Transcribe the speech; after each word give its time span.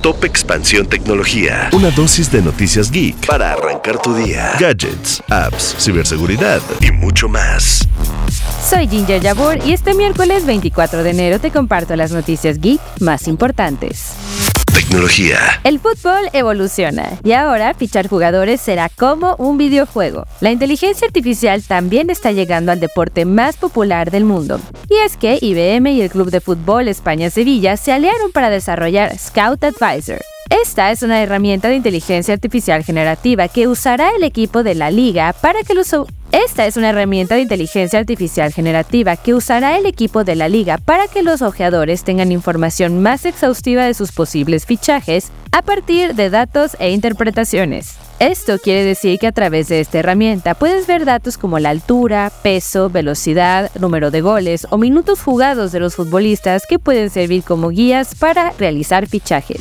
Top 0.00 0.22
Expansión 0.22 0.86
Tecnología. 0.86 1.70
Una 1.72 1.90
dosis 1.90 2.30
de 2.30 2.40
noticias 2.40 2.88
geek 2.88 3.26
para 3.26 3.54
arrancar 3.54 4.00
tu 4.00 4.14
día. 4.14 4.52
Gadgets, 4.56 5.20
apps, 5.28 5.74
ciberseguridad 5.76 6.62
y 6.80 6.92
mucho 6.92 7.28
más. 7.28 7.80
Soy 8.64 8.86
Ginger 8.86 9.20
Yabur 9.20 9.58
y 9.66 9.72
este 9.72 9.94
miércoles 9.94 10.46
24 10.46 11.02
de 11.02 11.10
enero 11.10 11.40
te 11.40 11.50
comparto 11.50 11.96
las 11.96 12.12
noticias 12.12 12.60
geek 12.60 12.80
más 13.00 13.26
importantes. 13.26 14.12
Tecnología. 14.72 15.38
El 15.64 15.80
fútbol 15.80 16.28
evoluciona 16.32 17.18
y 17.24 17.32
ahora 17.32 17.74
fichar 17.74 18.08
jugadores 18.08 18.60
será 18.60 18.88
como 18.88 19.34
un 19.36 19.58
videojuego. 19.58 20.26
La 20.40 20.50
inteligencia 20.50 21.06
artificial 21.06 21.62
también 21.62 22.10
está 22.10 22.32
llegando 22.32 22.72
al 22.72 22.80
deporte 22.80 23.24
más 23.24 23.56
popular 23.56 24.10
del 24.10 24.24
mundo. 24.24 24.60
Y 24.88 24.94
es 25.04 25.16
que 25.16 25.38
IBM 25.40 25.90
y 25.92 26.02
el 26.02 26.10
Club 26.10 26.30
de 26.30 26.40
Fútbol 26.40 26.88
España-Sevilla 26.88 27.76
se 27.76 27.92
aliaron 27.92 28.32
para 28.32 28.50
desarrollar 28.50 29.16
Scout 29.18 29.62
Advisor. 29.64 30.20
Esta 30.50 30.90
es 30.90 31.02
una 31.02 31.22
herramienta 31.22 31.68
de 31.68 31.76
inteligencia 31.76 32.32
artificial 32.32 32.82
generativa 32.82 33.48
que 33.48 33.68
usará 33.68 34.10
el 34.16 34.22
equipo 34.22 34.62
de 34.62 34.74
la 34.74 34.90
liga 34.90 35.34
para 35.34 35.62
que 35.62 35.74
los 35.74 35.92
esta 36.32 36.66
es 36.66 36.76
una 36.76 36.90
herramienta 36.90 37.36
de 37.36 37.42
inteligencia 37.42 37.98
artificial 37.98 38.52
generativa 38.52 39.16
que 39.16 39.34
usará 39.34 39.78
el 39.78 39.86
equipo 39.86 40.24
de 40.24 40.36
la 40.36 40.48
liga 40.48 40.76
para 40.76 41.08
que 41.08 41.22
los 41.22 41.40
ojeadores 41.40 42.04
tengan 42.04 42.32
información 42.32 43.00
más 43.02 43.24
exhaustiva 43.24 43.84
de 43.84 43.94
sus 43.94 44.12
posibles 44.12 44.66
fichajes 44.66 45.30
a 45.52 45.62
partir 45.62 46.14
de 46.14 46.28
datos 46.28 46.76
e 46.80 46.90
interpretaciones. 46.90 48.07
Esto 48.20 48.58
quiere 48.58 48.82
decir 48.82 49.20
que 49.20 49.28
a 49.28 49.32
través 49.32 49.68
de 49.68 49.78
esta 49.78 50.00
herramienta 50.00 50.54
puedes 50.54 50.88
ver 50.88 51.04
datos 51.04 51.38
como 51.38 51.60
la 51.60 51.70
altura, 51.70 52.32
peso, 52.42 52.90
velocidad, 52.90 53.70
número 53.78 54.10
de 54.10 54.22
goles 54.22 54.66
o 54.70 54.76
minutos 54.76 55.22
jugados 55.22 55.70
de 55.70 55.78
los 55.78 55.94
futbolistas 55.94 56.66
que 56.68 56.80
pueden 56.80 57.10
servir 57.10 57.44
como 57.44 57.68
guías 57.68 58.16
para 58.16 58.50
realizar 58.58 59.06
fichajes. 59.06 59.60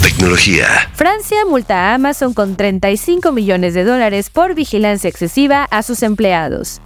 Tecnología. 0.00 0.66
Francia 0.94 1.38
multa 1.50 1.90
a 1.90 1.94
Amazon 1.94 2.32
con 2.32 2.54
35 2.54 3.32
millones 3.32 3.74
de 3.74 3.82
dólares 3.82 4.30
por 4.30 4.54
vigilancia 4.54 5.10
excesiva 5.10 5.64
a 5.64 5.82
sus 5.82 6.04
empleados. 6.04 6.80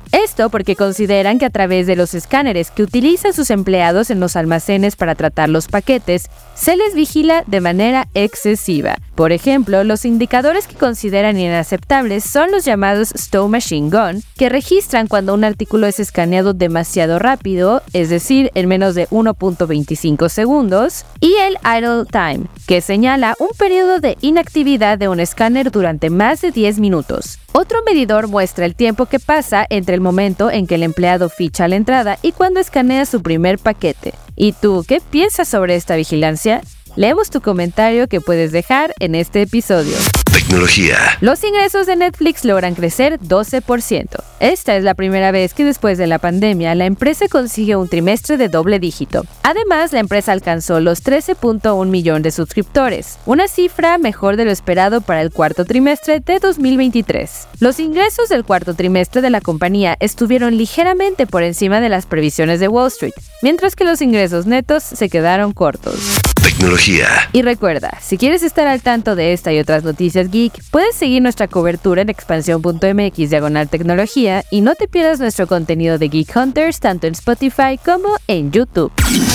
Porque 0.49 0.77
consideran 0.77 1.39
que 1.39 1.45
a 1.45 1.51
través 1.51 1.87
de 1.87 1.97
los 1.97 2.15
escáneres 2.15 2.71
que 2.71 2.83
utilizan 2.83 3.33
sus 3.33 3.51
empleados 3.51 4.11
en 4.11 4.21
los 4.21 4.37
almacenes 4.37 4.97
para 4.97 5.15
tratar 5.15 5.49
los 5.49 5.69
paquetes, 5.69 6.31
se 6.55 6.77
les 6.77 6.95
vigila 6.95 7.45
de 7.47 7.61
manera 7.61 8.09
excesiva. 8.15 8.97
Por 9.15 9.33
ejemplo, 9.33 9.85
los 9.85 10.05
indicadores 10.05 10.67
que 10.67 10.77
consideran 10.77 11.39
inaceptables 11.39 12.25
son 12.25 12.51
los 12.51 12.65
llamados 12.65 13.13
Stow 13.17 13.49
Machine 13.49 13.91
Gun, 13.91 14.23
que 14.37 14.49
registran 14.49 15.09
cuando 15.09 15.35
un 15.35 15.45
artículo 15.45 15.87
es 15.87 16.01
escaneado 16.01 16.55
demasiado 16.55 17.19
rápido, 17.19 17.83
es 17.93 18.09
decir, 18.09 18.51
en 18.55 18.69
menos 18.69 18.95
de 18.95 19.09
1.25 19.09 20.29
segundos, 20.29 21.05
y 21.21 21.35
el 21.35 21.57
Idle 21.65 22.05
Time, 22.11 22.47
que 22.67 22.81
señala 22.81 23.35
un 23.39 23.51
periodo 23.59 23.99
de 23.99 24.17
inactividad 24.21 24.97
de 24.97 25.09
un 25.09 25.21
escáner 25.21 25.71
durante 25.71 26.09
más 26.09 26.41
de 26.41 26.51
10 26.51 26.79
minutos. 26.79 27.39
Otro 27.53 27.79
medidor 27.85 28.29
muestra 28.29 28.65
el 28.65 28.77
tiempo 28.77 29.07
que 29.07 29.19
pasa 29.19 29.67
entre 29.71 29.95
el 29.95 30.01
momento 30.01 30.51
en 30.51 30.67
que 30.67 30.77
el 30.77 30.85
empleado 30.85 31.29
ficha 31.29 31.67
la 31.67 31.77
entrada 31.77 32.19
y 32.23 32.33
cuando 32.33 32.61
escanea 32.61 33.05
su 33.07 33.23
primer 33.23 33.59
paquete. 33.59 34.15
¿Y 34.37 34.53
tú 34.53 34.85
qué 34.87 35.01
piensas 35.01 35.49
sobre 35.49 35.75
esta 35.75 35.97
vigilancia? 35.97 36.63
Leemos 36.95 37.31
tu 37.31 37.41
comentario 37.41 38.07
que 38.07 38.21
puedes 38.21 38.53
dejar 38.53 38.95
en 39.01 39.15
este 39.15 39.43
episodio. 39.43 39.97
Tecnología. 40.33 40.97
Los 41.21 41.43
ingresos 41.43 41.87
de 41.87 41.97
Netflix 41.97 42.45
logran 42.45 42.75
crecer 42.75 43.19
12%. 43.19 44.23
Esta 44.39 44.77
es 44.77 44.85
la 44.85 44.95
primera 44.95 45.33
vez 45.33 45.55
que 45.55 45.65
después 45.65 45.99
de 45.99 46.07
la 46.07 46.19
pandemia 46.19 46.75
la 46.77 46.87
empresa 46.87 47.27
consigue 47.29 47.75
un 47.75 47.89
trimestre 47.89 48.37
de 48.37 48.49
doble 48.49 48.79
dígito. 48.79 49.25
Además, 49.43 49.93
la 49.93 49.99
empresa 49.99 50.31
alcanzó 50.33 50.79
los 50.79 51.05
13.1 51.05 51.85
millones 51.87 52.23
de 52.23 52.31
suscriptores, 52.31 53.19
una 53.27 53.49
cifra 53.49 53.99
mejor 53.99 54.37
de 54.37 54.45
lo 54.45 54.53
esperado 54.53 55.01
para 55.01 55.21
el 55.21 55.33
cuarto 55.33 55.65
trimestre 55.65 56.21
de 56.21 56.39
2023. 56.39 57.49
Los 57.59 57.81
ingresos 57.81 58.29
del 58.29 58.45
cuarto 58.45 58.75
trimestre 58.75 59.23
de 59.23 59.31
la 59.31 59.41
compañía 59.41 59.97
estuvieron 59.99 60.57
ligeramente 60.57 61.27
por 61.27 61.43
encima 61.43 61.81
de 61.81 61.89
las 61.89 62.07
previsiones 62.07 62.61
de 62.61 62.69
Wall 62.69 62.89
Street, 62.89 63.15
mientras 63.43 63.75
que 63.75 63.85
los 63.85 64.01
ingresos 64.01 64.47
netos 64.47 64.85
se 64.85 65.09
quedaron 65.09 65.53
cortos. 65.53 66.30
Tecnología. 66.43 67.29
Y 67.33 67.43
recuerda, 67.43 67.99
si 68.01 68.19
quieres 68.19 68.43
estar 68.43 68.67
al 68.67 68.83
tanto 68.83 69.15
de 69.17 69.33
esta 69.33 69.53
y 69.53 69.59
otras 69.59 69.85
noticias 69.85 70.31
geek, 70.31 70.53
puedes 70.71 70.95
seguir 70.95 71.23
nuestra 71.23 71.49
cobertura 71.49 72.03
en 72.03 72.09
expansión.mx 72.09 73.31
diagonal 73.31 73.69
tecnología 73.69 74.45
y 74.51 74.61
no 74.61 74.75
te 74.75 74.89
pierdas 74.89 75.21
nuestro 75.21 75.47
contenido 75.47 75.99
de 75.99 76.09
Geek 76.09 76.35
Hunters 76.35 76.81
tanto 76.81 77.07
en 77.07 77.13
Spotify 77.13 77.79
como 77.85 78.09
en 78.27 78.51
YouTube. 78.53 78.93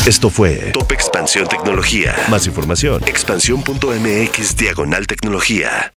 Esto 0.07 0.29
fue 0.29 0.71
Top 0.73 0.91
Expansión 0.91 1.47
Tecnología. 1.47 2.15
Más 2.29 2.47
información, 2.47 3.03
expansión.mx 3.05 4.55
diagonal 4.57 5.07
tecnología. 5.07 5.91